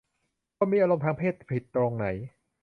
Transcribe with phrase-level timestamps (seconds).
[0.57, 2.05] คนมีอารมณ์ทางเพศผิดตรงไหน